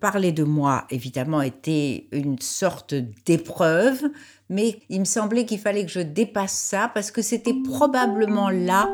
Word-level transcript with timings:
parler 0.00 0.32
de 0.32 0.44
moi, 0.44 0.86
évidemment, 0.90 1.42
était 1.42 2.06
une 2.12 2.38
sorte 2.40 2.94
d'épreuve, 3.26 4.02
mais 4.48 4.80
il 4.88 5.00
me 5.00 5.04
semblait 5.04 5.44
qu'il 5.44 5.58
fallait 5.58 5.84
que 5.84 5.92
je 5.92 6.00
dépasse 6.00 6.54
ça 6.54 6.90
parce 6.92 7.10
que 7.10 7.22
c'était 7.22 7.54
probablement 7.64 8.50
là 8.50 8.88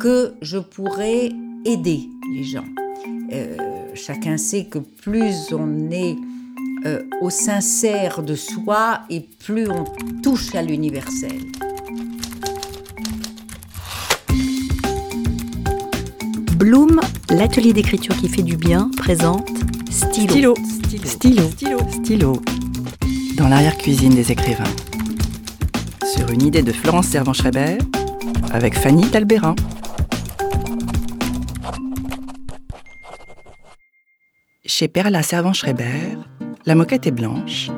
que 0.00 0.34
je 0.42 0.58
pourrais 0.58 1.30
aider 1.64 2.08
les 2.34 2.42
gens. 2.42 2.64
Euh, 3.32 3.56
chacun 3.94 4.36
sait 4.36 4.64
que 4.64 4.78
plus 4.78 5.52
on 5.52 5.90
est 5.90 6.16
euh, 6.86 7.02
au 7.20 7.30
sincère 7.30 8.22
de 8.22 8.34
soi 8.34 9.02
et 9.10 9.20
plus 9.20 9.68
on 9.68 9.84
touche 10.22 10.54
à 10.54 10.62
l'universel. 10.62 11.38
Bloom, 16.56 17.00
l'atelier 17.30 17.72
d'écriture 17.72 18.16
qui 18.16 18.28
fait 18.28 18.42
du 18.42 18.56
bien, 18.56 18.90
présente 18.96 19.48
Stylo. 19.90 20.54
Stylo. 20.54 21.04
Stylo. 21.04 21.48
Stylo. 21.50 21.78
Stylo. 21.90 22.42
Dans 23.36 23.48
l'arrière-cuisine 23.48 24.14
des 24.14 24.30
écrivains. 24.30 24.62
Sur 26.16 26.30
une 26.30 26.42
idée 26.42 26.62
de 26.62 26.70
Florence 26.70 27.08
Servan-Schreiber 27.08 27.78
avec 28.52 28.78
Fanny 28.78 29.04
Talbérin. 29.10 29.56
Chez 34.64 34.86
Perla 34.86 35.24
Servan-Schreiber, 35.24 36.16
la 36.66 36.74
moquette 36.76 37.08
est 37.08 37.10
blanche, 37.10 37.70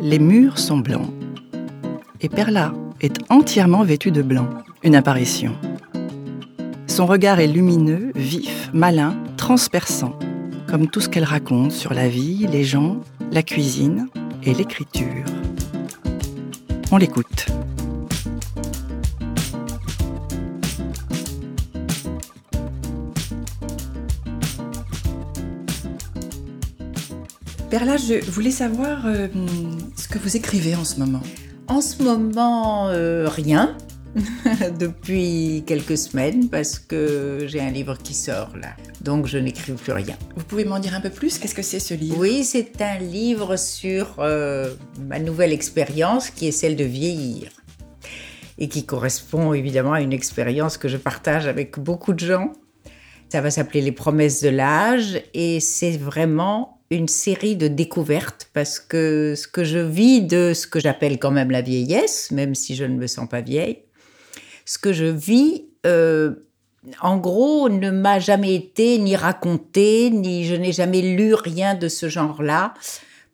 les 0.00 0.18
murs 0.18 0.58
sont 0.58 0.78
blancs, 0.78 1.10
et 2.20 2.28
Perla 2.28 2.74
est 3.00 3.16
entièrement 3.30 3.84
vêtue 3.84 4.10
de 4.10 4.22
blanc. 4.22 4.48
Une 4.82 4.96
apparition. 4.96 5.54
Son 6.88 7.06
regard 7.06 7.38
est 7.38 7.46
lumineux, 7.46 8.10
vif, 8.16 8.70
malin, 8.72 9.16
transperçant, 9.36 10.18
comme 10.68 10.88
tout 10.88 11.00
ce 11.00 11.08
qu'elle 11.08 11.24
raconte 11.24 11.72
sur 11.72 11.94
la 11.94 12.08
vie, 12.08 12.46
les 12.50 12.64
gens, 12.64 13.00
la 13.30 13.42
cuisine 13.42 14.08
et 14.42 14.54
l'écriture. 14.54 15.24
On 16.90 16.96
l'écoute. 16.96 17.46
Perla, 27.70 27.96
je 27.96 28.24
voulais 28.30 28.52
savoir 28.52 29.06
euh, 29.06 29.26
ce 29.96 30.06
que 30.06 30.18
vous 30.18 30.36
écrivez 30.36 30.76
en 30.76 30.84
ce 30.84 31.00
moment. 31.00 31.22
En 31.66 31.80
ce 31.80 32.02
moment, 32.02 32.88
euh, 32.88 33.28
rien. 33.28 33.76
depuis 34.78 35.64
quelques 35.66 35.98
semaines 35.98 36.48
parce 36.48 36.78
que 36.78 37.46
j'ai 37.46 37.60
un 37.60 37.70
livre 37.70 37.98
qui 37.98 38.14
sort 38.14 38.56
là. 38.56 38.74
Donc 39.00 39.26
je 39.26 39.38
n'écris 39.38 39.72
plus 39.72 39.92
rien. 39.92 40.16
Vous 40.36 40.44
pouvez 40.44 40.64
m'en 40.64 40.78
dire 40.78 40.94
un 40.94 41.00
peu 41.00 41.10
plus? 41.10 41.38
Qu'est-ce 41.38 41.54
que 41.54 41.62
c'est 41.62 41.80
ce 41.80 41.94
livre? 41.94 42.18
Oui, 42.18 42.44
c'est 42.44 42.80
un 42.80 42.98
livre 42.98 43.56
sur 43.56 44.16
euh, 44.18 44.74
ma 45.08 45.18
nouvelle 45.18 45.52
expérience 45.52 46.30
qui 46.30 46.48
est 46.48 46.52
celle 46.52 46.76
de 46.76 46.84
vieillir 46.84 47.50
et 48.58 48.68
qui 48.68 48.86
correspond 48.86 49.52
évidemment 49.52 49.94
à 49.94 50.00
une 50.00 50.12
expérience 50.12 50.78
que 50.78 50.88
je 50.88 50.96
partage 50.96 51.46
avec 51.46 51.78
beaucoup 51.78 52.12
de 52.12 52.20
gens. 52.20 52.52
Ça 53.28 53.40
va 53.40 53.50
s'appeler 53.50 53.80
Les 53.80 53.92
promesses 53.92 54.42
de 54.42 54.48
l'âge 54.48 55.20
et 55.34 55.58
c'est 55.58 55.96
vraiment 55.96 56.80
une 56.90 57.08
série 57.08 57.56
de 57.56 57.66
découvertes 57.66 58.48
parce 58.52 58.78
que 58.78 59.34
ce 59.36 59.48
que 59.48 59.64
je 59.64 59.78
vis 59.78 60.22
de 60.22 60.52
ce 60.54 60.68
que 60.68 60.78
j'appelle 60.78 61.18
quand 61.18 61.32
même 61.32 61.50
la 61.50 61.62
vieillesse, 61.62 62.30
même 62.30 62.54
si 62.54 62.76
je 62.76 62.84
ne 62.84 62.96
me 62.96 63.08
sens 63.08 63.28
pas 63.28 63.40
vieille, 63.40 63.82
ce 64.64 64.78
que 64.78 64.92
je 64.92 65.04
vis, 65.04 65.66
euh, 65.86 66.32
en 67.00 67.16
gros, 67.16 67.68
ne 67.68 67.90
m'a 67.90 68.18
jamais 68.18 68.54
été 68.54 68.98
ni 68.98 69.16
raconté, 69.16 70.10
ni 70.10 70.44
je 70.44 70.54
n'ai 70.54 70.72
jamais 70.72 71.02
lu 71.02 71.34
rien 71.34 71.74
de 71.74 71.88
ce 71.88 72.08
genre-là, 72.08 72.74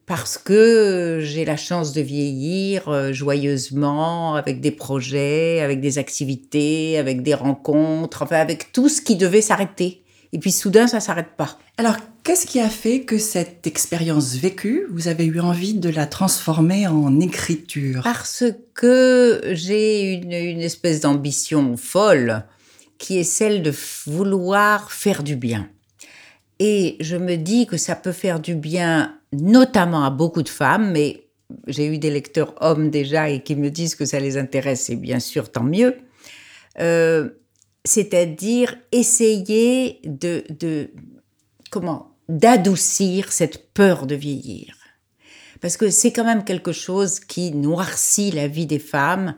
parce 0.07 0.39
que 0.39 1.21
j'ai 1.23 1.45
la 1.45 1.57
chance 1.57 1.93
de 1.93 2.01
vieillir 2.01 2.89
euh, 2.89 3.13
joyeusement, 3.13 4.35
avec 4.35 4.61
des 4.61 4.71
projets, 4.71 5.61
avec 5.61 5.81
des 5.81 5.99
activités, 5.99 6.99
avec 6.99 7.23
des 7.23 7.35
rencontres, 7.35 8.23
enfin 8.23 8.37
avec 8.37 8.73
tout 8.73 8.89
ce 8.89 9.01
qui 9.01 9.17
devait 9.17 9.41
s'arrêter. 9.41 10.00
Et 10.33 10.39
puis 10.39 10.53
soudain, 10.53 10.87
ça 10.87 11.01
s'arrête 11.01 11.35
pas. 11.37 11.59
Alors, 11.77 11.97
qu'est-ce 12.23 12.47
qui 12.47 12.61
a 12.61 12.69
fait 12.69 13.01
que 13.01 13.19
cette 13.19 13.67
expérience 13.67 14.35
vécue, 14.35 14.87
vous 14.91 15.09
avez 15.09 15.25
eu 15.25 15.41
envie 15.41 15.75
de 15.75 15.89
la 15.89 16.07
transformer 16.07 16.87
en 16.87 17.19
écriture? 17.19 18.03
Parce 18.05 18.45
que 18.75 19.41
j'ai 19.53 20.13
une, 20.13 20.61
espèce 20.61 21.01
d'ambition 21.01 21.77
folle 21.77 22.45
qui 22.99 23.19
est 23.19 23.25
celle 23.25 23.63
de 23.63 23.73
vouloir 24.07 24.93
faire 24.93 25.23
du 25.23 25.35
bien. 25.35 25.69
Et 26.61 26.97
je 27.01 27.17
me 27.17 27.37
dis 27.37 27.67
que 27.67 27.79
ça 27.79 27.97
peut 27.97 28.13
faire 28.13 28.39
du 28.39 28.55
bien 28.55 29.17
notamment 29.33 30.05
à 30.05 30.11
beaucoup 30.11 30.43
de 30.43 30.49
femmes, 30.49 30.93
mais 30.93 31.25
j'ai 31.67 31.87
eu 31.87 31.99
des 31.99 32.11
lecteurs 32.11 32.55
hommes 32.61 32.91
déjà 32.91 33.31
et 33.31 33.43
qui 33.43 33.57
me 33.57 33.71
disent 33.71 33.95
que 33.95 34.05
ça 34.05 34.21
les 34.21 34.37
intéresse, 34.37 34.91
et 34.91 34.97
bien 34.97 35.19
sûr, 35.19 35.51
tant 35.51 35.65
mieux. 35.65 35.97
Euh, 36.79 37.31
c'est-à-dire 37.85 38.77
essayer 38.93 40.01
de, 40.05 40.91
comment 41.71 42.17
d'adoucir 42.29 43.33
cette 43.33 43.73
peur 43.73 44.07
de 44.07 44.15
vieillir. 44.15 44.77
Parce 45.61 45.77
que 45.77 45.91
c'est 45.91 46.13
quand 46.13 46.25
même 46.25 46.45
quelque 46.45 46.73
chose 46.73 47.21
qui 47.21 47.53
noircit 47.53 48.31
la 48.31 48.49
vie 48.49 48.67
des 48.67 48.79
femmes. 48.79 49.35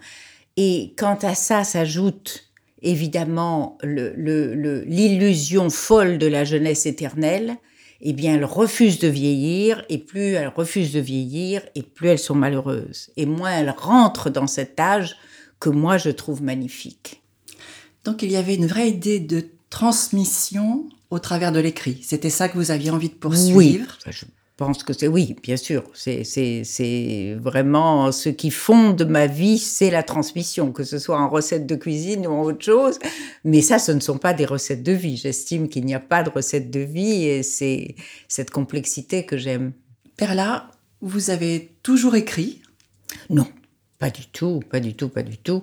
Et 0.56 0.94
quant 0.98 1.18
à 1.22 1.34
ça 1.34 1.64
s'ajoute 1.64 2.50
évidemment 2.82 3.78
l'illusion 3.82 5.64
le, 5.64 5.70
folle 5.70 6.18
de 6.18 6.26
la 6.26 6.44
jeunesse 6.44 6.84
éternelle, 6.84 7.56
eh 8.04 8.12
bien, 8.12 8.34
elles 8.34 8.44
refusent 8.44 8.98
de 8.98 9.06
vieillir, 9.06 9.84
et 9.88 9.98
plus 9.98 10.32
elles 10.32 10.52
refusent 10.54 10.92
de 10.92 10.98
vieillir, 10.98 11.62
et 11.76 11.82
plus 11.82 12.08
elles 12.08 12.18
sont 12.18 12.34
malheureuses. 12.34 13.10
Et 13.16 13.26
moins 13.26 13.52
elles 13.52 13.70
rentrent 13.70 14.28
dans 14.28 14.48
cet 14.48 14.80
âge 14.80 15.16
que 15.60 15.70
moi 15.70 15.98
je 15.98 16.10
trouve 16.10 16.42
magnifique. 16.42 17.21
Donc 18.04 18.22
il 18.22 18.30
y 18.30 18.36
avait 18.36 18.54
une 18.54 18.66
vraie 18.66 18.90
idée 18.90 19.20
de 19.20 19.44
transmission 19.70 20.88
au 21.10 21.18
travers 21.18 21.52
de 21.52 21.60
l'écrit. 21.60 21.98
C'était 22.02 22.30
ça 22.30 22.48
que 22.48 22.56
vous 22.56 22.70
aviez 22.70 22.90
envie 22.90 23.08
de 23.08 23.14
poursuivre? 23.14 23.98
Oui, 24.06 24.12
je 24.12 24.24
pense 24.56 24.82
que 24.82 24.92
c'est 24.92 25.08
oui, 25.08 25.36
bien 25.42 25.56
sûr. 25.56 25.84
C'est 25.94 27.36
vraiment 27.40 28.12
ce 28.12 28.28
qui 28.28 28.50
fonde 28.50 29.02
ma 29.08 29.26
vie, 29.26 29.58
c'est 29.58 29.90
la 29.90 30.02
transmission, 30.02 30.72
que 30.72 30.84
ce 30.84 30.98
soit 30.98 31.18
en 31.18 31.28
recette 31.28 31.66
de 31.66 31.74
cuisine 31.74 32.26
ou 32.26 32.30
en 32.30 32.42
autre 32.42 32.64
chose. 32.64 32.98
Mais 33.44 33.60
ça, 33.60 33.78
ce 33.78 33.92
ne 33.92 34.00
sont 34.00 34.18
pas 34.18 34.34
des 34.34 34.46
recettes 34.46 34.82
de 34.82 34.92
vie. 34.92 35.16
J'estime 35.16 35.68
qu'il 35.68 35.84
n'y 35.84 35.94
a 35.94 36.00
pas 36.00 36.22
de 36.22 36.30
recette 36.30 36.70
de 36.70 36.80
vie 36.80 37.24
et 37.24 37.42
c'est 37.42 37.96
cette 38.28 38.50
complexité 38.50 39.24
que 39.26 39.36
j'aime. 39.36 39.72
Perla, 40.16 40.70
vous 41.00 41.30
avez 41.30 41.72
toujours 41.82 42.14
écrit? 42.14 42.62
Non, 43.30 43.46
pas 44.02 44.10
du 44.10 44.26
tout, 44.26 44.60
pas 44.68 44.80
du 44.80 44.94
tout, 44.94 45.08
pas 45.08 45.22
du 45.22 45.38
tout 45.38 45.62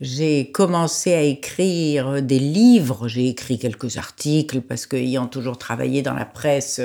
j'ai 0.00 0.50
commencé 0.52 1.12
à 1.12 1.22
écrire 1.22 2.22
des 2.22 2.38
livres, 2.38 3.08
j'ai 3.08 3.28
écrit 3.28 3.58
quelques 3.58 3.96
articles 3.96 4.60
parce 4.60 4.86
qu'ayant 4.86 5.26
toujours 5.26 5.58
travaillé 5.58 6.02
dans 6.02 6.14
la 6.14 6.24
presse, 6.24 6.80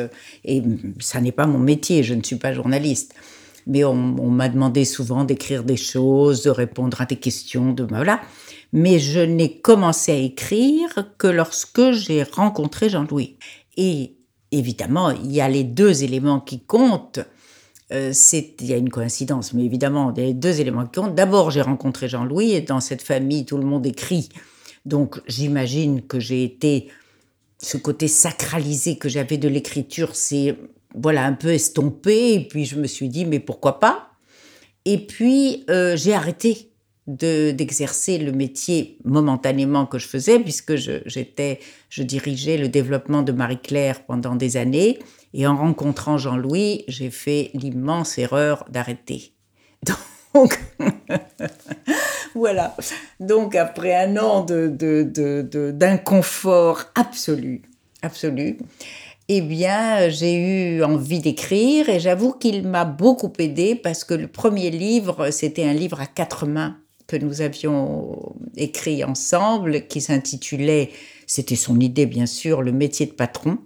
et 0.46 0.64
ça 1.00 1.22
n'est 1.22 1.31
pas 1.31 1.46
mon 1.46 1.59
métier, 1.59 2.03
je 2.03 2.16
ne 2.16 2.24
suis 2.24 2.38
pas 2.38 2.53
journaliste, 2.53 3.14
mais 3.68 3.84
on, 3.84 3.96
m'a 3.96 4.50
demandé 4.50 4.84
souvent 4.84 5.25
d'écrire 5.25 5.64
des 5.64 5.78
choses, 5.78 6.44
de 6.44 6.50
répondre 6.50 7.00
à 7.02 7.06
des 7.06 7.16
questions, 7.16 7.72
de 7.72 7.84
voilà. 7.84 8.20
Mais 8.74 8.97
je 8.97 9.20
n'ai 9.20 9.59
commencé 9.59 10.12
à 10.12 10.16
écrire 10.16 11.12
que 11.20 11.28
lorsque 11.28 11.91
j'ai 11.91 12.24
rencontré 12.24 12.90
Jean-Louis. 12.90 13.38
Et 13.78 14.16
évidemment, 14.52 15.12
il 15.12 15.31
y 15.31 15.40
a 15.40 15.47
les 15.47 15.64
deux 15.64 16.03
éléments 16.03 16.40
qui 16.40 16.59
comptent 16.59 17.20
euh, 17.93 18.11
il 18.59 18.65
y 18.65 18.73
a 18.73 18.77
une 18.77 18.89
coïncidence, 18.89 19.53
mais 19.53 19.63
évidemment, 19.63 20.13
il 20.15 20.25
y 20.25 20.29
a 20.29 20.33
deux 20.33 20.59
éléments 20.59 20.85
qui 20.85 20.99
comptent. 20.99 21.15
D'abord, 21.15 21.51
j'ai 21.51 21.61
rencontré 21.61 22.09
Jean-Louis 22.09 22.53
et 22.53 22.61
dans 22.61 22.79
cette 22.79 23.01
famille, 23.01 23.45
tout 23.45 23.57
le 23.57 23.65
monde 23.65 23.85
écrit. 23.85 24.29
Donc, 24.85 25.21
j'imagine 25.27 26.01
que 26.01 26.19
j'ai 26.19 26.43
été, 26.43 26.87
ce 27.59 27.77
côté 27.77 28.07
sacralisé 28.07 28.97
que 28.97 29.09
j'avais 29.09 29.37
de 29.37 29.47
l'écriture, 29.47 30.15
c'est, 30.15 30.57
voilà, 30.95 31.25
un 31.25 31.34
peu 31.34 31.49
estompé. 31.49 32.34
Et 32.34 32.47
puis, 32.47 32.66
je 32.66 32.78
me 32.78 32.87
suis 32.87 33.09
dit, 33.09 33.25
mais 33.25 33.40
pourquoi 33.40 33.79
pas? 33.79 34.09
Et 34.85 34.97
puis, 34.97 35.63
euh, 35.69 35.96
j'ai 35.96 36.13
arrêté 36.13 36.69
d'exercer 37.05 38.17
le 38.17 38.31
métier 38.31 38.97
momentanément 39.03 39.85
que 39.85 39.99
je 39.99 40.07
faisais, 40.07 40.39
puisque 40.39 40.75
j'étais, 40.75 41.59
je 41.89 42.01
dirigeais 42.01 42.57
le 42.57 42.69
développement 42.69 43.23
de 43.23 43.34
Marie-Claire 43.34 44.05
pendant 44.05 44.35
des 44.35 44.55
années. 44.55 44.99
Et 45.34 45.47
en 45.47 45.58
rencontrant 45.58 46.18
Jean-Louis, 46.18 46.84
j'ai 46.88 47.09
fait 47.09 47.50
l'immense 47.53 48.18
erreur 48.18 48.66
d'arrêter. 48.70 49.34
Donc, 50.34 50.59
voilà. 52.35 52.76
Donc, 53.20 53.56
après 53.56 53.96
un 53.96 54.18
an 54.18 54.41
d'inconfort 54.41 56.78
de, 56.78 56.84
de, 56.84 57.00
absolu, 57.00 57.62
absolu, 58.02 58.58
eh 59.30 59.41
bien, 59.41 60.09
j'ai 60.09 60.35
eu 60.35 60.84
envie 60.84 61.20
d'écrire 61.20 61.90
et 61.90 62.00
j'avoue 62.00 62.34
qu'il 62.34 62.68
m'a 62.68 62.85
beaucoup 62.85 63.32
aidé 63.40 63.76
parce 63.76 64.03
que 64.03 64.14
le 64.14 64.28
premier 64.28 64.70
livre, 64.70 65.32
c'était 65.32 65.64
un 65.64 65.74
livre 65.74 66.02
à 66.02 66.06
quatre 66.06 66.46
mains 66.46 66.78
que 67.08 67.16
nous 67.16 67.41
avions 67.41 68.35
écrit 68.56 69.03
ensemble 69.03 69.88
qui 69.88 70.02
s'intitulait, 70.02 70.91
c'était 71.28 71.56
son 71.56 71.80
idée 71.80 72.06
bien 72.06 72.26
sûr, 72.26 72.62
Le 72.62 72.72
métier 72.72 73.06
de 73.06 73.12
patron. 73.12 73.58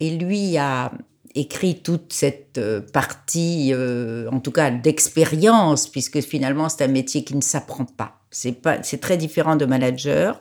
Et 0.00 0.10
lui 0.16 0.56
a 0.56 0.92
écrit 1.34 1.80
toute 1.80 2.12
cette 2.12 2.58
euh, 2.58 2.80
partie, 2.80 3.70
euh, 3.72 4.28
en 4.30 4.40
tout 4.40 4.50
cas 4.50 4.70
d'expérience, 4.70 5.86
puisque 5.86 6.20
finalement 6.20 6.68
c'est 6.68 6.84
un 6.84 6.88
métier 6.88 7.24
qui 7.24 7.36
ne 7.36 7.40
s'apprend 7.40 7.84
pas. 7.84 8.20
C'est 8.30 8.52
pas, 8.52 8.82
c'est 8.82 8.98
très 8.98 9.16
différent 9.16 9.56
de 9.56 9.64
manager, 9.64 10.40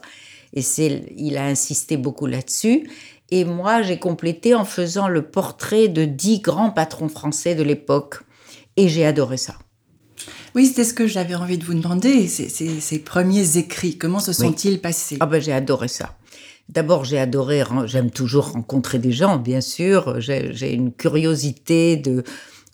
et 0.53 0.61
c'est, 0.61 1.03
il 1.15 1.37
a 1.37 1.45
insisté 1.45 1.97
beaucoup 1.97 2.25
là-dessus. 2.25 2.89
Et 3.31 3.45
moi, 3.45 3.83
j'ai 3.83 3.99
complété 3.99 4.55
en 4.55 4.65
faisant 4.65 5.07
le 5.07 5.21
portrait 5.21 5.87
de 5.87 6.05
dix 6.05 6.39
grands 6.39 6.71
patrons 6.71 7.09
français 7.09 7.53
de 7.53 7.63
l'époque, 7.63 8.21
et 8.75 8.89
j'ai 8.89 9.05
adoré 9.05 9.37
ça. 9.37 9.55
Oui, 10.55 10.65
c'était 10.65 10.83
ce 10.83 10.93
que 10.93 11.05
j'avais 11.05 11.35
envie 11.35 11.57
de 11.57 11.63
vous 11.63 11.75
demander, 11.75 12.27
ces, 12.27 12.49
ces, 12.49 12.99
premiers 12.99 13.57
écrits, 13.57 13.97
comment 13.97 14.19
se 14.19 14.33
sont-ils 14.33 14.81
passés? 14.81 15.17
Ah 15.19 15.27
ben 15.27 15.39
j'ai 15.39 15.53
adoré 15.53 15.87
ça. 15.87 16.17
D'abord, 16.69 17.03
j'ai 17.03 17.17
adoré, 17.17 17.63
j'aime 17.85 18.11
toujours 18.11 18.51
rencontrer 18.51 18.99
des 18.99 19.11
gens, 19.11 19.37
bien 19.37 19.59
sûr. 19.59 20.21
J'ai 20.21 20.71
une 20.71 20.93
curiosité 20.93 21.97
de, 21.97 22.23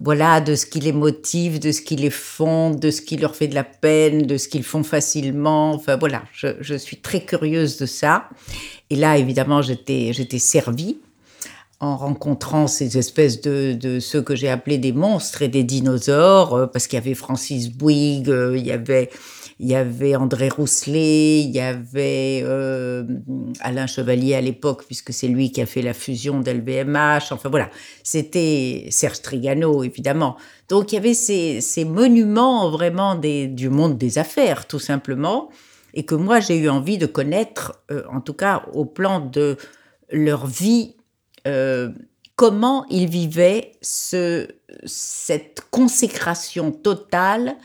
voilà, 0.02 0.42
de 0.42 0.56
ce 0.56 0.66
qui 0.66 0.82
les 0.82 0.92
motive, 0.92 1.60
de 1.60 1.72
ce 1.72 1.82
qui 1.82 1.96
les 1.96 2.10
font, 2.10 2.72
de 2.72 2.92
ce 2.92 3.02
qui 3.02 3.16
leur 3.16 3.38
fait 3.38 3.48
de 3.48 3.56
la 3.56 3.64
peine, 3.64 4.24
de 4.24 4.38
ce 4.38 4.50
qu'ils 4.50 4.64
font 4.64 4.84
facilement. 4.84 5.74
Enfin, 5.74 5.96
voilà, 5.96 6.24
je, 6.34 6.76
suis 6.76 6.98
très 6.98 7.24
curieuse 7.24 7.78
de 7.78 7.86
ça. 7.86 8.28
Et 8.90 8.98
là, 8.98 9.18
évidemment, 9.18 9.62
j'étais, 9.62 10.12
j'étais 10.12 10.40
servie 10.40 11.00
en 11.80 11.96
rencontrant 11.96 12.68
ces 12.68 12.98
espèces 12.98 13.42
de, 13.42 13.74
de 13.74 14.00
ceux 14.02 14.22
que 14.22 14.36
j'ai 14.36 14.50
appelés 14.50 14.78
des 14.78 14.94
monstres 14.94 15.42
et 15.42 15.48
des 15.48 15.64
dinosaures, 15.64 16.54
euh, 16.54 16.68
parce 16.68 16.88
qu'il 16.88 16.98
y 16.98 17.02
avait 17.02 17.14
Francis 17.14 17.70
Bouygues, 17.70 18.30
euh, 18.30 18.58
il 18.58 18.66
y 18.66 18.72
avait 18.72 19.10
il 19.60 19.70
y 19.70 19.76
avait 19.76 20.16
André 20.16 20.50
Rousselet, 20.50 21.40
il 21.40 21.52
y 21.52 21.62
avait 21.62 22.42
euh, 22.44 23.06
Alain 23.62 23.88
Chevalier 23.88 24.36
à 24.36 24.42
l'époque, 24.42 24.84
puisque 24.86 25.14
c'est 25.14 25.30
lui 25.30 25.52
qui 25.52 25.62
a 25.62 25.66
fait 25.66 25.82
la 25.82 25.94
fusion 25.94 26.42
d'LVMH. 26.42 27.32
Enfin 27.32 27.50
voilà, 27.50 27.70
c'était 28.04 28.88
Serge 28.92 29.22
Trigano, 29.22 29.84
évidemment. 29.84 30.36
Donc 30.68 30.92
il 30.92 30.96
y 30.96 30.98
avait 30.98 31.14
ces, 31.14 31.62
ces 31.62 31.86
monuments 31.86 32.70
vraiment 32.70 33.16
des, 33.16 33.48
du 33.48 33.70
monde 33.70 33.98
des 33.98 34.18
affaires, 34.18 34.68
tout 34.68 34.80
simplement, 34.80 35.50
et 35.94 36.04
que 36.04 36.16
moi 36.16 36.42
j'ai 36.42 36.58
eu 36.58 36.68
envie 36.68 36.98
de 36.98 37.06
connaître, 37.06 37.82
euh, 37.92 38.04
en 38.12 38.20
tout 38.20 38.34
cas 38.34 38.66
au 38.74 38.84
plan 38.84 39.22
de 39.22 39.56
leur 40.12 40.48
vie. 40.48 40.96
Euh, 41.48 41.92
comment 42.36 42.86
ils 42.90 43.08
vivaient 43.08 43.72
ce, 43.82 44.50
cette 44.84 45.62
consécration 45.72 46.72
totale 46.72 47.56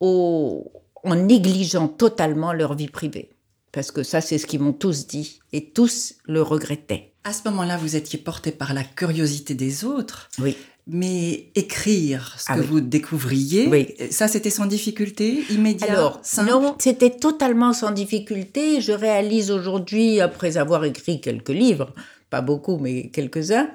au, 0.00 0.70
en 1.04 1.14
négligeant 1.14 1.88
totalement 1.88 2.52
leur 2.52 2.74
vie 2.74 2.88
privée. 2.88 3.30
Parce 3.72 3.90
que 3.90 4.02
ça, 4.02 4.20
c'est 4.20 4.38
ce 4.38 4.46
qu'ils 4.46 4.60
m'ont 4.60 4.74
tous 4.74 5.06
dit, 5.06 5.40
et 5.52 5.70
tous 5.70 6.14
le 6.24 6.42
regrettaient. 6.42 7.12
À 7.24 7.32
ce 7.32 7.48
moment-là, 7.48 7.78
vous 7.78 7.96
étiez 7.96 8.18
porté 8.18 8.52
par 8.52 8.74
la 8.74 8.84
curiosité 8.84 9.54
des 9.54 9.84
autres. 9.84 10.28
Oui. 10.38 10.56
Mais 10.86 11.50
écrire 11.54 12.34
ce 12.38 12.46
ah 12.48 12.56
que 12.56 12.60
vous 12.60 12.80
découvriez, 12.80 13.68
oui. 13.68 13.94
ça 14.10 14.26
c'était 14.26 14.50
sans 14.50 14.66
difficulté, 14.66 15.44
immédiat, 15.48 15.92
Alors, 15.92 16.18
simple. 16.24 16.50
non, 16.50 16.74
c'était 16.80 17.10
totalement 17.10 17.72
sans 17.72 17.92
difficulté. 17.92 18.80
Je 18.80 18.90
réalise 18.90 19.52
aujourd'hui, 19.52 20.20
après 20.20 20.56
avoir 20.56 20.84
écrit 20.84 21.20
quelques 21.20 21.50
livres, 21.50 21.94
pas 22.30 22.40
beaucoup, 22.40 22.78
mais 22.78 23.10
quelques-uns, 23.10 23.70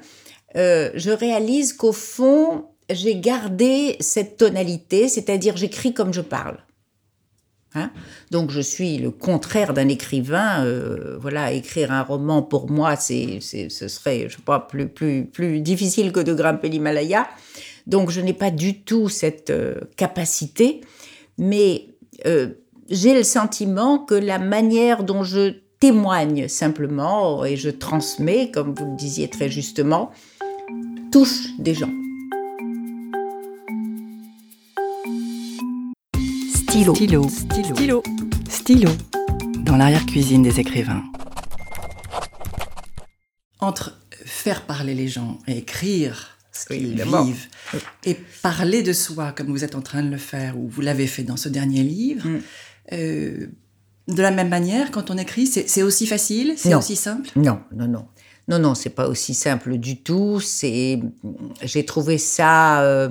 euh, 0.58 0.92
je 0.96 1.12
réalise 1.12 1.72
qu'au 1.72 1.94
fond, 1.94 2.66
j'ai 2.90 3.16
gardé 3.16 3.96
cette 4.02 4.36
tonalité, 4.36 5.08
c'est-à-dire 5.08 5.56
j'écris 5.56 5.94
comme 5.94 6.14
je 6.14 6.22
parle. 6.22 6.58
Hein? 7.78 7.92
Donc 8.32 8.52
je 8.52 8.60
suis 8.60 8.98
le 8.98 9.12
contraire 9.12 9.74
d'un 9.74 9.88
écrivain. 9.88 10.66
Euh, 10.66 11.18
voilà, 11.20 11.52
écrire 11.52 11.92
un 11.92 12.02
roman 12.02 12.42
pour 12.42 12.70
moi, 12.70 12.96
c'est, 12.96 13.40
ce 13.42 13.88
serait, 13.88 14.28
je 14.30 14.38
pas, 14.40 14.60
plus, 14.60 14.88
plus, 14.88 15.26
plus 15.26 15.62
difficile 15.62 16.12
que 16.12 16.20
de 16.20 16.34
grimper 16.34 16.70
l'Himalaya. 16.70 17.28
Donc 17.86 18.10
je 18.10 18.20
n'ai 18.20 18.34
pas 18.34 18.52
du 18.52 18.82
tout 18.82 19.08
cette 19.08 19.50
euh, 19.50 19.76
capacité, 19.96 20.82
mais 21.38 21.88
euh, 22.26 22.50
j'ai 22.90 23.14
le 23.14 23.24
sentiment 23.24 24.00
que 24.00 24.16
la 24.16 24.40
manière 24.40 25.04
dont 25.04 25.24
je 25.24 25.54
témoigne 25.80 26.48
simplement 26.48 27.46
et 27.46 27.56
je 27.56 27.70
transmets, 27.70 28.52
comme 28.52 28.74
vous 28.74 28.86
le 28.86 28.98
disiez 28.98 29.30
très 29.30 29.50
justement, 29.50 30.12
touche 31.12 31.56
des 31.60 31.76
gens. 31.76 31.92
Stylo. 36.78 36.94
Stylo. 36.94 37.28
Stylo. 37.28 38.04
Stylo. 38.48 38.92
Dans 39.64 39.78
l'arrière-cuisine 39.78 40.44
des 40.44 40.60
écrivains. 40.60 41.04
Entre 43.60 44.00
faire 44.12 44.64
parler 44.68 44.94
les 44.94 45.08
gens 45.08 45.40
et 45.48 45.58
écrire 45.58 46.38
ce 46.52 46.68
qu'ils 46.68 47.02
vivent 47.02 47.48
et 48.06 48.14
parler 48.44 48.84
de 48.84 48.94
soi 48.94 49.32
comme 49.32 49.48
vous 49.48 49.64
êtes 49.64 49.74
en 49.74 49.82
train 49.82 50.04
de 50.04 50.12
le 50.12 50.20
faire 50.20 50.56
ou 50.56 50.68
vous 50.68 50.82
l'avez 50.82 51.08
fait 51.08 51.24
dans 51.24 51.36
ce 51.36 51.50
dernier 51.50 51.82
livre, 51.82 52.28
mm. 52.28 52.42
euh, 52.94 53.48
de 54.08 54.22
la 54.22 54.30
même 54.30 54.50
manière, 54.50 54.92
quand 54.92 55.10
on 55.10 55.18
écrit, 55.18 55.48
c'est 55.48 55.82
aussi 55.82 56.06
facile, 56.06 56.54
c'est 56.58 56.76
aussi 56.76 56.96
simple? 56.96 57.32
Non, 57.36 57.60
non, 57.76 57.88
non. 57.88 58.06
Non, 58.48 58.60
non, 58.60 58.76
c'est 58.76 58.92
pas 58.92 59.08
aussi 59.08 59.34
simple 59.34 59.78
du 59.78 60.04
tout. 60.04 60.40
C'est, 60.42 61.00
j'ai 61.64 61.86
trouvé 61.86 62.20
ça 62.20 62.82
euh, 62.84 63.10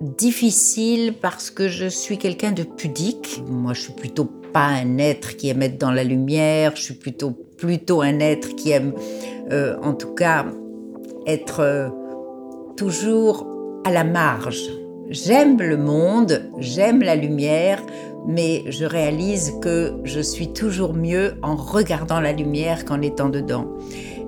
difficile 0.00 1.14
parce 1.20 1.50
que 1.50 1.68
je 1.68 1.86
suis 1.86 2.18
quelqu'un 2.18 2.52
de 2.52 2.62
pudique. 2.62 3.42
Moi, 3.48 3.72
je 3.74 3.82
suis 3.82 3.92
plutôt 3.92 4.26
pas 4.52 4.66
un 4.66 4.98
être 4.98 5.36
qui 5.36 5.48
aime 5.48 5.62
être 5.62 5.78
dans 5.78 5.90
la 5.90 6.04
lumière. 6.04 6.72
Je 6.76 6.82
suis 6.82 6.94
plutôt 6.94 7.30
plutôt 7.30 8.02
un 8.02 8.20
être 8.20 8.54
qui 8.56 8.70
aime, 8.70 8.92
euh, 9.50 9.76
en 9.82 9.94
tout 9.94 10.14
cas, 10.14 10.46
être 11.26 11.60
euh, 11.60 11.88
toujours 12.76 13.46
à 13.84 13.90
la 13.90 14.04
marge. 14.04 14.70
J'aime 15.08 15.58
le 15.58 15.76
monde, 15.76 16.50
j'aime 16.58 17.00
la 17.00 17.16
lumière, 17.16 17.80
mais 18.26 18.64
je 18.68 18.84
réalise 18.84 19.54
que 19.62 19.94
je 20.04 20.20
suis 20.20 20.52
toujours 20.52 20.94
mieux 20.94 21.34
en 21.42 21.54
regardant 21.56 22.20
la 22.20 22.32
lumière 22.32 22.84
qu'en 22.84 23.00
étant 23.00 23.28
dedans. 23.28 23.66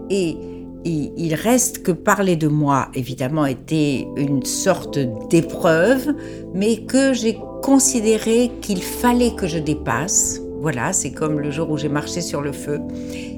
Et 0.08 0.36
il 0.84 1.34
reste 1.34 1.82
que 1.82 1.92
parler 1.92 2.36
de 2.36 2.48
moi, 2.48 2.88
évidemment, 2.94 3.46
était 3.46 4.06
une 4.16 4.44
sorte 4.44 4.98
d'épreuve, 5.28 6.14
mais 6.54 6.84
que 6.84 7.12
j'ai 7.12 7.38
considéré 7.62 8.50
qu'il 8.60 8.82
fallait 8.82 9.34
que 9.34 9.46
je 9.46 9.58
dépasse. 9.58 10.40
Voilà, 10.60 10.92
c'est 10.92 11.12
comme 11.12 11.40
le 11.40 11.50
jour 11.50 11.70
où 11.70 11.76
j'ai 11.76 11.88
marché 11.88 12.20
sur 12.20 12.40
le 12.40 12.52
feu. 12.52 12.80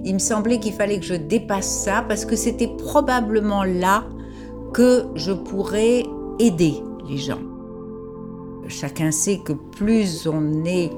Il 0.04 0.14
me 0.14 0.19
semblait 0.19 0.58
qu'il 0.58 0.72
fallait 0.72 0.98
que 0.98 1.04
je 1.06 1.14
dépasse 1.14 1.84
ça 1.84 2.04
parce 2.06 2.25
que 2.25 2.37
c'était 2.37 2.70
probablement 2.78 3.64
là 3.64 4.04
que 4.72 5.04
je 5.16 5.32
pourrais 5.32 6.04
aider 6.38 6.75
les 7.09 7.18
gens. 7.18 7.40
Chacun 8.68 9.11
sait 9.11 9.40
que 9.44 9.52
plus 9.52 10.28
on 10.28 10.64
est 10.64 10.90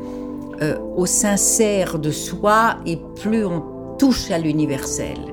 euh, 0.60 0.78
au 0.96 1.06
sincère 1.06 1.98
de 1.98 2.10
soi 2.10 2.76
et 2.86 2.98
plus 3.20 3.44
on 3.44 3.96
touche 3.98 4.30
à 4.30 4.38
l'universel 4.38 5.31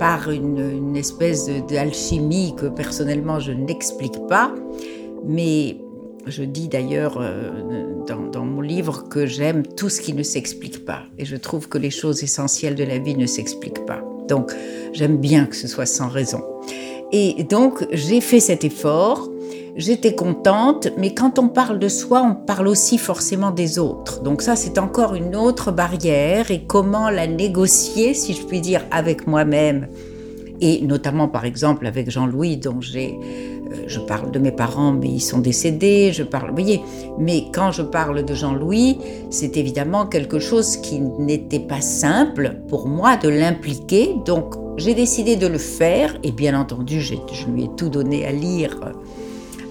par 0.00 0.30
une, 0.30 0.96
espèce 0.96 1.50
d'alchimie 1.68 2.54
que 2.56 2.66
personnellement 2.66 3.38
je 3.38 3.52
n'explique 3.52 4.26
pas, 4.28 4.52
mais 5.26 5.76
je 6.26 6.42
dis 6.42 6.68
d'ailleurs 6.68 7.18
euh, 7.20 7.50
dans, 8.06 8.44
mon 8.46 8.62
livre 8.62 9.08
que 9.10 9.26
j'aime 9.26 9.62
tout 9.62 9.90
ce 9.90 10.00
qui 10.00 10.14
ne 10.14 10.22
s'explique 10.22 10.86
pas. 10.86 11.02
Et 11.18 11.26
je 11.26 11.36
trouve 11.36 11.68
que 11.68 11.76
les 11.76 11.90
choses 11.90 12.22
essentielles 12.22 12.76
de 12.76 12.84
la 12.84 12.98
vie 12.98 13.14
ne 13.14 13.26
s'expliquent 13.26 13.84
pas. 13.84 14.02
Donc 14.26 14.52
j'aime 14.94 15.18
bien 15.18 15.44
que 15.44 15.54
ce 15.54 15.68
soit 15.68 15.86
sans 15.86 16.08
raison. 16.08 16.42
Et 17.12 17.44
donc 17.44 17.86
j'ai 17.92 18.22
fait 18.22 18.40
cet 18.40 18.64
effort 18.64 19.29
j'étais 19.80 20.14
contente, 20.14 20.88
mais 20.98 21.14
quand 21.14 21.38
on 21.38 21.48
parle 21.48 21.78
de 21.78 21.88
soi, 21.88 22.22
on 22.22 22.34
parle 22.34 22.68
aussi 22.68 22.98
forcément 22.98 23.50
des 23.50 23.78
autres. 23.78 24.22
Donc 24.22 24.42
ça, 24.42 24.54
c'est 24.54 24.78
encore 24.78 25.14
une 25.14 25.34
autre 25.34 25.72
barrière 25.72 26.50
et 26.50 26.64
comment 26.66 27.10
la 27.10 27.26
négocier, 27.26 28.14
si 28.14 28.34
je 28.34 28.42
puis 28.42 28.60
dire, 28.60 28.84
avec 28.90 29.26
moi-même. 29.26 29.88
Et 30.60 30.82
notamment, 30.82 31.28
par 31.28 31.46
exemple, 31.46 31.86
avec 31.86 32.10
Jean-Louis, 32.10 32.58
dont 32.58 32.80
j'ai... 32.80 33.18
Euh, 33.72 33.84
je 33.86 34.00
parle 34.00 34.30
de 34.30 34.38
mes 34.38 34.52
parents, 34.52 34.92
mais 34.92 35.08
ils 35.08 35.20
sont 35.20 35.38
décédés, 35.38 36.12
je 36.12 36.22
parle... 36.22 36.50
Voyez, 36.50 36.82
mais 37.18 37.44
quand 37.52 37.72
je 37.72 37.82
parle 37.82 38.22
de 38.24 38.34
Jean-Louis, 38.34 38.98
c'est 39.30 39.56
évidemment 39.56 40.04
quelque 40.06 40.38
chose 40.38 40.76
qui 40.76 41.00
n'était 41.00 41.60
pas 41.60 41.80
simple 41.80 42.56
pour 42.68 42.86
moi 42.86 43.16
de 43.16 43.30
l'impliquer. 43.30 44.16
Donc, 44.26 44.54
j'ai 44.76 44.94
décidé 44.94 45.36
de 45.36 45.46
le 45.46 45.58
faire, 45.58 46.14
et 46.22 46.32
bien 46.32 46.58
entendu, 46.58 47.00
je 47.00 47.14
lui 47.48 47.64
ai 47.64 47.70
tout 47.76 47.88
donné 47.88 48.26
à 48.26 48.32
lire 48.32 48.78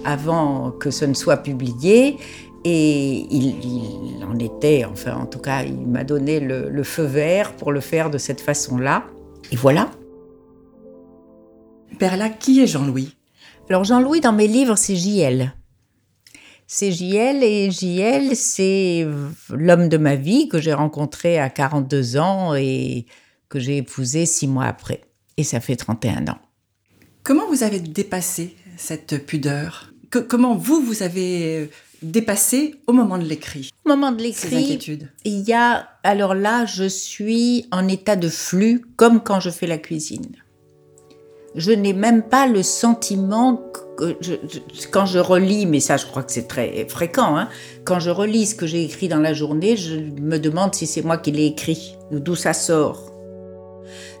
avant 0.04 0.70
que 0.70 0.90
ce 0.90 1.04
ne 1.04 1.14
soit 1.14 1.38
publié. 1.38 2.18
Et 2.64 3.26
il, 3.30 4.22
en 4.24 4.38
était, 4.38 4.84
enfin 4.84 5.16
en 5.16 5.26
tout 5.26 5.38
cas, 5.38 5.62
il 5.62 5.86
m'a 5.86 6.04
donné 6.04 6.40
le, 6.40 6.82
feu 6.82 7.04
vert 7.04 7.54
pour 7.54 7.72
le 7.72 7.80
faire 7.80 8.10
de 8.10 8.18
cette 8.18 8.40
façon-là. 8.40 9.04
Et 9.50 9.56
voilà. 9.56 9.90
Perla, 11.98 12.28
qui 12.28 12.60
est 12.60 12.66
Jean-Louis? 12.66 13.16
Alors 13.68 13.84
Jean-Louis, 13.84 14.20
dans 14.20 14.32
mes 14.32 14.48
livres, 14.48 14.76
c'est 14.76 14.96
JL. 14.96 15.54
C'est 16.66 16.92
JL 16.92 17.42
et 17.42 17.70
JL, 17.70 18.36
c'est 18.36 19.06
l'homme 19.50 19.88
de 19.88 19.96
ma 19.96 20.14
vie 20.14 20.48
que 20.48 20.60
j'ai 20.60 20.72
rencontré 20.72 21.38
à 21.38 21.48
42 21.50 22.16
ans 22.16 22.54
et 22.54 23.06
que 23.48 23.58
j'ai 23.58 23.78
épousé 23.78 24.26
six 24.26 24.46
mois 24.46 24.66
après. 24.66 25.00
Et 25.36 25.44
ça 25.44 25.60
fait 25.60 25.76
31 25.76 26.28
ans. 26.28 26.38
Comment 27.22 27.46
vous 27.48 27.62
avez 27.62 27.80
dépassé 27.80 28.56
cette 28.76 29.26
pudeur? 29.26 29.89
Comment 30.10 30.56
vous, 30.56 30.80
vous 30.80 31.02
avez 31.02 31.70
dépassé 32.02 32.76
au 32.86 32.92
moment 32.92 33.18
de 33.18 33.24
l'écrit 33.24 33.70
Au 33.84 33.90
moment 33.90 34.10
de 34.10 34.22
l'écrit, 34.22 34.78
il 35.24 35.40
y 35.40 35.52
a... 35.52 35.88
Alors 36.02 36.34
là, 36.34 36.66
je 36.66 36.84
suis 36.84 37.66
en 37.70 37.86
état 37.86 38.16
de 38.16 38.28
flux, 38.28 38.84
comme 38.96 39.22
quand 39.22 39.38
je 39.38 39.50
fais 39.50 39.66
la 39.66 39.78
cuisine. 39.78 40.26
Je 41.54 41.72
n'ai 41.72 41.92
même 41.92 42.22
pas 42.22 42.46
le 42.46 42.62
sentiment 42.62 43.56
que 43.96 44.16
quand 44.90 45.06
je 45.06 45.18
relis, 45.18 45.66
mais 45.66 45.80
ça 45.80 45.96
je 45.96 46.06
crois 46.06 46.22
que 46.22 46.32
c'est 46.32 46.46
très 46.46 46.86
fréquent, 46.88 47.36
hein, 47.36 47.48
quand 47.84 47.98
je 47.98 48.10
relis 48.10 48.46
ce 48.46 48.54
que 48.54 48.66
j'ai 48.66 48.84
écrit 48.84 49.08
dans 49.08 49.18
la 49.18 49.34
journée, 49.34 49.76
je 49.76 49.96
me 49.96 50.38
demande 50.38 50.74
si 50.74 50.86
c'est 50.86 51.02
moi 51.02 51.18
qui 51.18 51.32
l'ai 51.32 51.46
écrit, 51.46 51.96
d'où 52.12 52.36
ça 52.36 52.52
sort. 52.52 53.12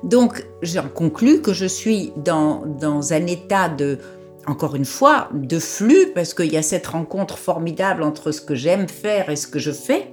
Donc 0.02 0.44
j'en 0.62 0.88
conclus 0.88 1.40
que 1.40 1.52
je 1.52 1.66
suis 1.66 2.12
dans, 2.16 2.66
dans 2.66 3.12
un 3.12 3.26
état 3.26 3.68
de, 3.68 3.98
encore 4.46 4.74
une 4.74 4.84
fois, 4.84 5.28
de 5.34 5.58
flux, 5.58 6.12
parce 6.14 6.34
qu'il 6.34 6.52
y 6.52 6.56
a 6.56 6.62
cette 6.62 6.86
rencontre 6.86 7.38
formidable 7.38 8.02
entre 8.02 8.32
ce 8.32 8.40
que 8.40 8.54
j'aime 8.54 8.88
faire 8.88 9.30
et 9.30 9.36
ce 9.36 9.46
que 9.46 9.58
je 9.58 9.70
fais. 9.70 10.12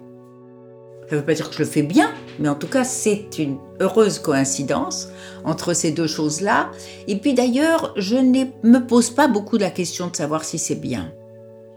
Ça 1.09 1.15
ne 1.15 1.21
veut 1.21 1.25
pas 1.25 1.33
dire 1.33 1.49
que 1.49 1.55
je 1.55 1.59
le 1.59 1.65
fais 1.65 1.83
bien, 1.83 2.11
mais 2.37 2.49
en 2.49 2.55
tout 2.55 2.67
cas, 2.67 2.83
c'est 2.83 3.39
une 3.39 3.57
heureuse 3.79 4.19
coïncidence 4.19 5.07
entre 5.45 5.73
ces 5.73 5.91
deux 5.91 6.07
choses-là. 6.07 6.69
Et 7.07 7.15
puis 7.15 7.33
d'ailleurs, 7.33 7.93
je 7.95 8.17
ne 8.17 8.43
me 8.63 8.79
pose 8.79 9.11
pas 9.11 9.29
beaucoup 9.29 9.57
la 9.57 9.69
question 9.69 10.07
de 10.07 10.15
savoir 10.15 10.43
si 10.43 10.59
c'est 10.59 10.75
bien. 10.75 11.13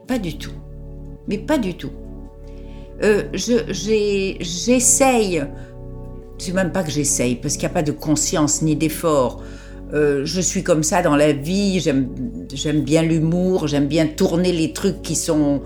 Pas 0.09 0.19
du 0.19 0.37
tout. 0.37 0.51
Mais 1.29 1.39
pas 1.39 1.59
du 1.59 1.77
tout. 1.77 1.93
Euh, 3.05 3.23
j'essaye, 3.33 5.45
c'est 6.39 6.53
même 6.53 6.73
pas 6.73 6.83
que 6.83 6.91
j'essaye, 6.91 7.37
parce 7.37 7.55
qu'il 7.55 7.63
n'y 7.63 7.71
a 7.71 7.75
pas 7.75 7.83
de 7.83 7.93
conscience 7.93 8.63
ni 8.63 8.75
d'effort. 8.75 9.43
Euh, 9.93 10.23
je 10.25 10.41
suis 10.41 10.63
comme 10.63 10.83
ça 10.83 11.03
dans 11.03 11.17
la 11.17 11.33
vie, 11.33 11.81
j'aime 11.81 12.81
bien 12.83 13.03
l'humour, 13.03 13.67
j'aime 13.67 13.87
bien 13.87 14.07
tourner 14.07 14.53
les 14.53 14.73
trucs 14.73 15.03
qui 15.03 15.17
sont 15.17 15.63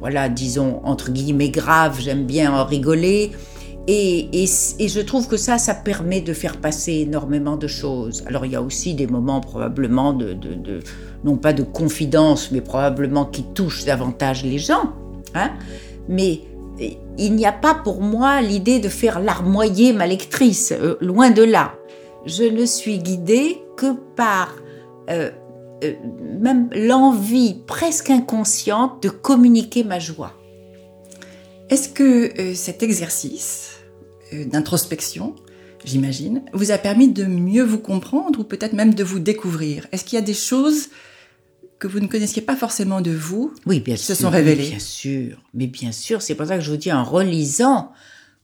voilà, 0.00 0.28
disons, 0.28 0.80
entre 0.84 1.10
guillemets, 1.10 1.50
grave, 1.50 1.98
j'aime 2.00 2.24
bien 2.24 2.52
en 2.52 2.64
rigoler. 2.64 3.32
Et, 3.90 4.28
je 4.78 5.00
trouve 5.00 5.28
que 5.28 5.38
ça, 5.38 5.56
ça 5.58 5.74
permet 5.74 6.20
de 6.20 6.34
faire 6.34 6.58
passer 6.58 6.92
énormément 6.92 7.56
de 7.56 7.66
choses. 7.66 8.22
Alors 8.26 8.44
il 8.44 8.52
y 8.52 8.56
a 8.56 8.62
aussi 8.62 8.94
des 8.94 9.06
moments 9.06 9.40
probablement 9.40 10.16
non 11.24 11.36
pas 11.36 11.54
de 11.54 11.62
confidence, 11.62 12.50
mais 12.52 12.60
probablement 12.60 13.24
qui 13.24 13.44
touchent 13.54 13.86
davantage 13.86 14.44
les 14.44 14.58
gens. 14.58 14.92
Hein 15.34 15.52
mais 16.08 16.42
il 17.18 17.34
n'y 17.34 17.46
a 17.46 17.52
pas 17.52 17.74
pour 17.74 18.02
moi 18.02 18.40
l'idée 18.40 18.78
de 18.78 18.88
faire 18.88 19.20
larmoyer 19.20 19.92
ma 19.92 20.06
lectrice, 20.06 20.72
euh, 20.72 20.96
loin 21.00 21.30
de 21.30 21.42
là. 21.42 21.74
Je 22.26 22.44
ne 22.44 22.66
suis 22.66 22.98
guidée 22.98 23.62
que 23.76 23.94
par 24.16 24.54
euh, 25.08 25.30
euh, 25.84 25.94
même 26.40 26.68
l'envie 26.74 27.56
presque 27.66 28.10
inconsciente 28.10 29.02
de 29.02 29.08
communiquer 29.08 29.84
ma 29.84 29.98
joie. 29.98 30.34
Est-ce 31.70 31.88
que 31.88 32.40
euh, 32.40 32.54
cet 32.54 32.82
exercice 32.82 33.76
d'introspection, 34.32 35.34
j'imagine, 35.84 36.42
vous 36.52 36.70
a 36.70 36.78
permis 36.78 37.08
de 37.08 37.24
mieux 37.24 37.62
vous 37.62 37.78
comprendre 37.78 38.40
ou 38.40 38.44
peut-être 38.44 38.72
même 38.72 38.94
de 38.94 39.04
vous 39.04 39.20
découvrir? 39.20 39.86
Est-ce 39.92 40.04
qu'il 40.04 40.16
y 40.16 40.22
a 40.22 40.24
des 40.24 40.34
choses 40.34 40.88
que 41.78 41.86
vous 41.86 42.00
ne 42.00 42.08
connaissiez 42.08 42.42
pas 42.42 42.56
forcément 42.56 43.00
de 43.00 43.12
vous 43.12 43.54
oui, 43.64 43.80
bien 43.80 43.94
qui 43.94 44.02
se 44.02 44.14
sont 44.14 44.30
révélées? 44.30 44.68
Bien 44.68 44.78
sûr, 44.80 45.42
mais 45.54 45.68
bien 45.68 45.92
sûr, 45.92 46.20
c'est 46.20 46.34
pour 46.34 46.46
ça 46.46 46.58
que 46.58 46.64
je 46.64 46.70
vous 46.70 46.76
dis 46.76 46.92
en 46.92 47.04
relisant, 47.04 47.92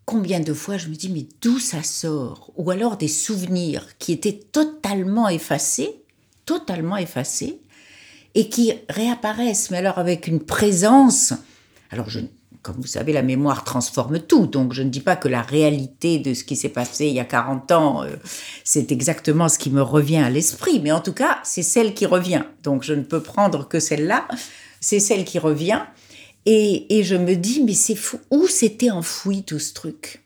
combien 0.04 0.40
de 0.40 0.52
fois 0.52 0.76
je 0.76 0.88
me 0.88 0.94
dis 0.94 1.10
mais 1.10 1.26
d'où 1.40 1.58
ça 1.58 1.82
sort? 1.82 2.52
Ou 2.56 2.70
alors 2.70 2.96
des 2.96 3.08
souvenirs 3.08 3.86
qui 3.98 4.12
étaient 4.12 4.40
totalement 4.52 5.28
effacés 5.28 6.04
totalement 6.46 6.96
effacés 6.96 7.60
et 8.34 8.48
qui 8.48 8.72
réapparaissent, 8.88 9.70
mais 9.70 9.78
alors 9.78 9.98
avec 9.98 10.26
une 10.26 10.40
présence. 10.40 11.34
Alors, 11.90 12.10
je, 12.10 12.20
comme 12.62 12.76
vous 12.76 12.86
savez, 12.86 13.12
la 13.12 13.22
mémoire 13.22 13.64
transforme 13.64 14.18
tout, 14.18 14.46
donc 14.46 14.72
je 14.72 14.82
ne 14.82 14.90
dis 14.90 15.00
pas 15.00 15.16
que 15.16 15.28
la 15.28 15.42
réalité 15.42 16.18
de 16.18 16.34
ce 16.34 16.42
qui 16.42 16.56
s'est 16.56 16.68
passé 16.68 17.06
il 17.06 17.14
y 17.14 17.20
a 17.20 17.24
40 17.24 17.72
ans, 17.72 18.02
euh, 18.02 18.16
c'est 18.64 18.90
exactement 18.90 19.48
ce 19.48 19.58
qui 19.58 19.70
me 19.70 19.82
revient 19.82 20.18
à 20.18 20.30
l'esprit, 20.30 20.80
mais 20.80 20.90
en 20.90 21.00
tout 21.00 21.12
cas, 21.12 21.38
c'est 21.44 21.62
celle 21.62 21.94
qui 21.94 22.06
revient. 22.06 22.42
Donc, 22.62 22.82
je 22.82 22.94
ne 22.94 23.02
peux 23.02 23.20
prendre 23.20 23.68
que 23.68 23.78
celle-là, 23.78 24.26
c'est 24.80 25.00
celle 25.00 25.24
qui 25.24 25.38
revient. 25.38 25.82
Et, 26.46 27.02
je 27.04 27.16
me 27.16 27.34
dis, 27.34 27.62
mais 27.62 27.72
c'est 27.72 27.94
fou, 27.94 28.18
où 28.30 28.46
s'était 28.46 28.90
enfoui 28.90 29.44
tout 29.44 29.58
ce 29.58 29.72
truc? 29.72 30.22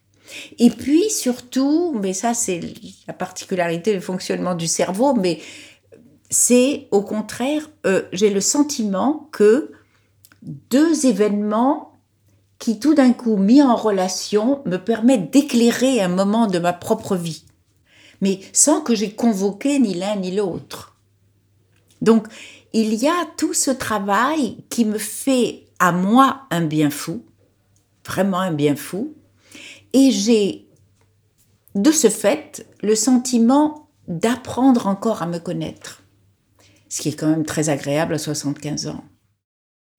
Et 0.59 0.69
puis 0.69 1.09
surtout, 1.11 1.95
mais 1.99 2.13
ça 2.13 2.35
c'est 2.35 2.61
la 3.07 3.15
particularité 3.15 3.95
du 3.95 4.01
fonctionnement 4.03 4.55
du 4.55 4.67
cerveau, 4.67 5.15
mais 5.15 5.41
c'est 6.29 6.87
au 6.91 7.01
contraire, 7.01 7.71
euh, 7.87 8.03
j'ai 8.13 8.29
le 8.29 8.43
sentiment 8.43 9.29
que 9.33 9.73
deux 10.43 11.07
événements 11.07 11.93
qui 12.59 12.79
tout 12.79 12.95
d'un 12.95 13.13
coup 13.13 13.37
mis 13.37 13.63
en 13.63 13.75
relation 13.75 14.61
me 14.67 14.77
permettent 14.77 15.33
d'éclairer 15.33 16.03
un 16.03 16.09
moment 16.09 16.47
de 16.47 16.59
ma 16.59 16.73
propre 16.73 17.17
vie, 17.17 17.45
mais 18.21 18.41
sans 18.53 18.81
que 18.81 18.95
j'ai 18.95 19.13
convoqué 19.13 19.79
ni 19.79 19.95
l'un 19.95 20.17
ni 20.17 20.35
l'autre. 20.35 20.97
Donc, 22.03 22.27
il 22.73 22.95
y 22.95 23.09
a 23.09 23.27
tout 23.37 23.55
ce 23.55 23.71
travail 23.71 24.59
qui 24.69 24.85
me 24.85 24.99
fait 24.99 25.65
à 25.79 25.93
moi 25.93 26.43
un 26.51 26.63
bien 26.63 26.91
fou, 26.91 27.25
vraiment 28.07 28.41
un 28.41 28.53
bien 28.53 28.77
fou, 28.77 29.15
et 29.93 30.11
j'ai 30.11 30.67
de 31.75 31.91
ce 31.93 32.09
fait 32.09 32.67
le 32.83 32.95
sentiment 32.95 33.89
d'apprendre 34.09 34.87
encore 34.87 35.23
à 35.23 35.27
me 35.27 35.39
connaître 35.39 36.03
ce 36.89 37.03
qui 37.03 37.11
est 37.11 37.13
quand 37.13 37.29
même 37.29 37.45
très 37.45 37.69
agréable 37.69 38.15
à 38.15 38.19
75 38.19 38.89
ans. 38.89 39.05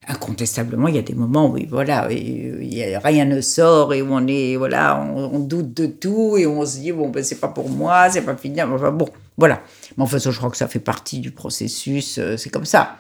Incontestablement, 0.07 0.88
il 0.88 0.95
y 0.95 0.98
a 0.98 1.03
des 1.03 1.13
moments 1.13 1.51
où, 1.51 1.59
voilà, 1.69 2.07
rien 2.07 3.25
ne 3.25 3.41
sort 3.41 3.93
et 3.93 4.01
où 4.01 4.07
on 4.12 4.25
est, 4.27 4.55
voilà, 4.55 5.00
on, 5.00 5.39
doute 5.39 5.74
de 5.74 5.86
tout 5.86 6.38
et 6.38 6.48
on 6.48 6.65
se 6.65 6.77
dit 6.77 6.91
bon 6.91 7.09
ben 7.09 7.24
c'est 7.24 7.39
pas 7.39 7.50
pour 7.50 7.69
moi, 7.69 8.09
c'est 8.09 8.21
pas 8.21 8.36
fini, 8.36 8.62
enfin 8.62 8.91
bon, 8.91 9.09
voilà. 9.38 9.62
Mais 9.98 10.03
enfin, 10.03 10.17
je 10.17 10.31
crois 10.31 10.50
que 10.50 10.57
ça 10.57 10.67
fait 10.67 10.79
partie 10.79 11.19
du 11.19 11.31
processus, 11.31 12.17
euh, 12.17 12.38
c'est 12.38 12.50
comme 12.50 12.65
ça. 12.65 12.98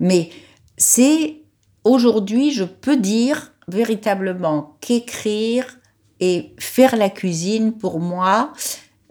Mais 0.00 0.28
c'est 0.76 1.36
aujourd'hui, 1.84 2.52
je 2.52 2.64
peux 2.64 2.96
dire 2.96 3.52
véritablement 3.68 4.76
qu'écrire 4.80 5.78
et 6.20 6.52
faire 6.58 6.96
la 6.96 7.10
cuisine 7.10 7.72
pour 7.72 8.00
moi, 8.00 8.52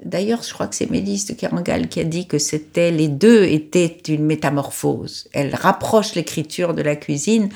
D'ailleurs, 0.03 0.43
je 0.43 0.53
crois 0.53 0.67
que 0.67 0.75
c'est 0.75 0.89
Mélisse 0.89 1.27
de 1.27 1.33
qui 1.33 1.99
a 1.99 2.03
dit 2.03 2.27
que 2.27 2.37
c'était 2.37 2.91
les 2.91 3.07
deux 3.07 3.43
étaient 3.45 4.01
une 4.09 4.25
métamorphose. 4.25 5.29
Elle 5.31 5.55
rapproche 5.55 6.15
l'écriture 6.15 6.73
de 6.73 6.81
la 6.81 6.95
cuisine 6.95 7.49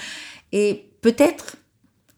et 0.51 0.86
peut-être 1.01 1.57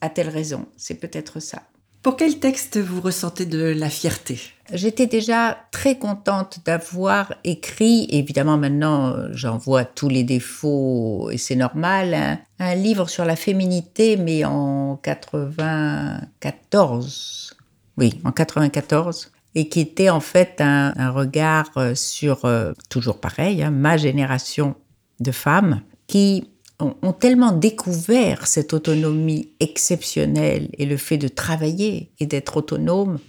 a-t-elle 0.01 0.29
raison. 0.29 0.67
C'est 0.77 0.95
peut-être 0.95 1.39
ça. 1.39 1.63
Pour 2.01 2.15
quel 2.15 2.39
texte 2.39 2.77
vous 2.77 3.01
ressentez 3.01 3.45
de 3.45 3.61
la 3.61 3.89
fierté? 3.89 4.39
J'étais 4.71 5.07
déjà 5.07 5.57
très 5.71 5.97
contente 5.97 6.59
d'avoir 6.65 7.33
écrit, 7.43 8.07
évidemment 8.09 8.57
maintenant 8.57 9.17
j'en 9.31 9.57
vois 9.57 9.83
tous 9.83 10.07
les 10.07 10.23
défauts 10.23 11.29
et 11.31 11.37
c'est 11.37 11.57
normal, 11.57 12.13
hein, 12.13 12.39
un 12.59 12.75
livre 12.75 13.09
sur 13.09 13.25
la 13.25 13.35
féminité 13.35 14.15
mais 14.15 14.45
en 14.45 14.97
94. 15.03 17.57
Oui, 17.97 18.17
en 18.23 18.31
94 18.31 19.33
et 19.55 19.67
qui 19.67 19.81
était 19.81 20.09
en 20.09 20.21
fait 20.21 20.61
un, 20.61 21.09
regard 21.09 21.71
euh, 21.77 21.95
sur, 21.95 22.45
euh, 22.45 22.73
toujours 22.89 23.19
pareil, 23.19 23.63
hein, 23.63 23.71
ma 23.71 23.97
génération 23.97 24.75
de 25.19 25.31
femmes 25.31 25.81
qui 26.07 26.47
ont, 26.79 27.13
tellement 27.13 27.51
découvert 27.51 28.47
cette 28.47 28.73
autonomie 28.73 29.49
exceptionnelle 29.59 30.69
et 30.77 30.85
le 30.85 30.97
fait 30.97 31.17
de 31.17 31.27
travailler 31.27 32.11
et 32.19 32.25
d'être 32.25 32.57
autonome 32.57 33.19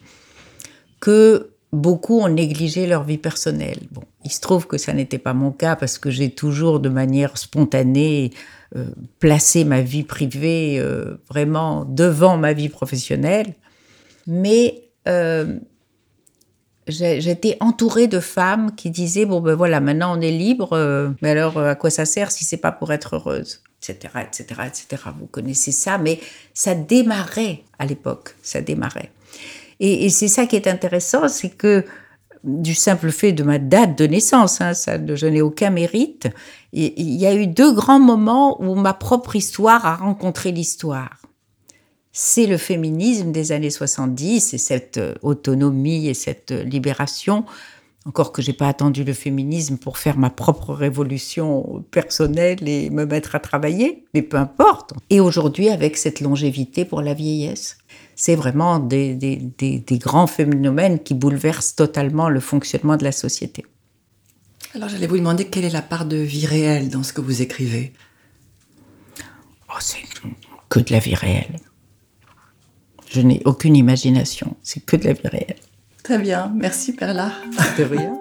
que 1.01 1.51
beaucoup 1.73 2.21
ont 2.21 2.29
négligé 2.29 2.87
leur 2.87 3.05
vie 3.05 3.19
personnelle. 3.19 3.79
Bon, 3.91 4.03
il 4.25 4.31
se 4.31 4.41
trouve 4.41 4.67
que 4.67 4.79
ça 4.79 4.93
n'était 4.93 5.19
pas 5.19 5.35
mon 5.35 5.51
cas 5.51 5.77
parce 5.77 5.99
que 5.99 6.11
j'ai 6.11 6.31
toujours 6.31 6.81
de 6.81 6.89
manière 6.89 7.39
spontanée 7.39 8.31
euh, 8.77 8.87
placé 9.19 9.65
ma 9.65 9.81
vie 9.81 10.05
privée 10.05 10.83
vraiment 11.29 11.85
devant 11.85 12.37
ma 12.37 12.53
vie 12.53 12.69
professionnelle. 12.69 13.55
Mais 14.27 14.85
j'étais 16.87 17.57
entourée 17.61 18.07
de 18.07 18.21
femmes 18.21 18.75
qui 18.75 18.91
disaient 18.91 19.27
bon 19.27 19.41
ben 19.41 19.55
voilà 19.55 19.81
maintenant 19.81 20.17
on 20.17 20.21
est 20.21 20.31
libre 20.31 20.73
euh, 20.73 21.11
mais 21.23 21.31
alors 21.31 21.59
euh, 21.59 21.71
à 21.71 21.75
quoi 21.75 21.91
ça 21.91 22.05
sert 22.05 22.31
si 22.31 22.45
c'est 22.45 22.57
pas 22.57 22.73
pour 22.73 22.93
être 22.93 23.17
heureuse 23.17 23.63
etc 23.83 24.15
etc 24.27 24.63
etc 24.67 25.03
vous 25.19 25.27
connaissez 25.27 25.73
ça 25.73 25.99
mais 25.99 26.21
ça 26.55 26.75
démarrait 26.75 27.63
à 27.79 27.87
l'époque 27.87 28.35
ça 28.43 28.61
démarrait 28.61 29.11
et, 29.83 30.11
c'est 30.11 30.29
ça 30.29 30.47
qui 30.47 30.57
est 30.57 30.69
intéressant 30.69 31.29
c'est 31.29 31.51
que 31.51 31.85
du 32.45 32.75
simple 32.75 33.11
fait 33.11 33.33
de 33.33 33.43
ma 33.43 33.59
date 33.59 33.99
de 33.99 34.07
naissance, 34.07 34.63
hein, 34.63 34.73
ça, 34.73 34.97
je 35.15 35.27
n'ai 35.27 35.43
aucun 35.43 35.69
mérite. 35.69 36.27
Il 36.73 37.13
y 37.13 37.27
a 37.27 37.35
eu 37.35 37.47
deux 37.47 37.71
grands 37.75 38.01
moments 38.01 38.63
où 38.63 38.75
ma 38.77 38.95
propre 38.95 39.37
histoire 39.37 39.85
a 39.85 39.97
rencontré 39.97 40.51
l'histoire 40.51 41.21
c'est 42.13 42.47
le 42.47 42.57
féminisme 42.57 43.33
des 43.33 43.53
années 43.53 43.71
70 43.71 44.55
et 44.55 44.59
cette 44.59 44.99
euh, 44.99 45.15
autonomie 45.23 46.09
et 46.09 46.15
cette 46.15 46.51
euh, 46.51 46.65
libération 46.65 47.45
Encore 48.05 48.33
que 48.33 48.43
j'ai 48.43 48.53
pas 48.53 48.67
attendu 48.67 49.05
le 49.05 49.13
féminisme 49.13 49.77
pour 49.77 49.99
faire 49.99 50.19
ma 50.19 50.31
propre 50.31 50.75
révolution 50.75 51.85
personnelle 51.91 52.67
et 52.69 52.91
me 52.91 53.05
mettre 53.05 53.35
à 53.37 53.41
travailler, 53.41 54.05
mais 54.15 54.23
peu 54.23 54.39
importe. 54.39 54.95
Et 55.11 55.21
aujourd'hui, 55.21 55.69
avec 55.69 55.97
cette 55.97 56.21
longévité 56.21 56.85
pour 56.85 57.03
la 57.03 57.15
vieillesse, 57.15 57.79
c'est 58.17 58.35
vraiment 58.35 58.79
des, 58.81 59.15
des, 59.15 59.37
des, 59.37 59.79
des, 59.79 59.99
grands 59.99 60.27
phénomènes 60.27 60.99
qui 60.99 61.15
bouleversent 61.15 61.77
totalement 61.77 62.29
le 62.29 62.41
fonctionnement 62.41 62.97
de 62.97 63.05
la 63.05 63.13
société. 63.13 63.65
Alors 64.75 64.89
j'allais 64.89 65.07
vous 65.07 65.19
demander 65.19 65.47
quelle 65.47 65.65
est 65.65 65.71
la 65.71 65.83
part 65.83 66.07
de 66.07 66.17
vie 66.17 66.47
réelle 66.47 66.91
dans 66.91 67.03
ce 67.03 67.13
que 67.13 67.21
vous 67.21 67.43
écrivez? 67.43 67.93
Oh, 69.69 69.79
c'est 69.79 69.99
que 70.69 70.81
de 70.81 70.93
la 70.93 70.99
vie 70.99 71.15
réelle. 71.15 71.61
Je 73.13 73.21
n'ai 73.21 73.43
aucune 73.45 73.75
imagination, 73.75 74.57
c'est 74.63 74.79
que 74.87 74.95
de 74.95 75.03
la 75.03 75.15
vie 75.15 75.27
réelle. 75.27 75.57
Très 76.05 76.19
bien, 76.19 76.53
merci 76.55 76.93
Perla. 76.93 77.33
De 77.77 77.83
rien. 77.83 78.17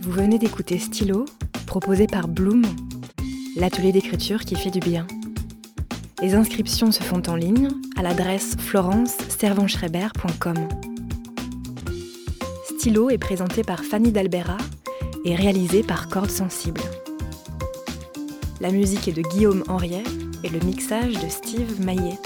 Vous 0.00 0.10
venez 0.10 0.40
d'écouter 0.40 0.80
Stylo, 0.80 1.26
proposé 1.66 2.08
par 2.08 2.26
Bloom, 2.26 2.64
l'atelier 3.54 3.92
d'écriture 3.92 4.40
qui 4.40 4.56
fait 4.56 4.70
du 4.70 4.80
bien. 4.80 5.06
Les 6.20 6.34
inscriptions 6.34 6.90
se 6.90 7.04
font 7.04 7.22
en 7.28 7.36
ligne 7.36 7.68
à 7.96 8.02
l'adresse 8.02 8.56
florence-servanschreiber.com. 8.58 10.56
Stylo 12.64 13.10
est 13.10 13.18
présenté 13.18 13.62
par 13.62 13.84
Fanny 13.84 14.10
Dalbera 14.10 14.56
et 15.24 15.34
réalisé 15.34 15.82
par 15.82 16.08
Cordes 16.08 16.30
Sensibles. 16.30 16.80
La 18.60 18.70
musique 18.70 19.08
est 19.08 19.12
de 19.12 19.22
Guillaume 19.22 19.64
Henriet 19.68 20.04
et 20.44 20.48
le 20.48 20.60
mixage 20.60 21.14
de 21.14 21.28
Steve 21.28 21.80
Maillet. 21.84 22.18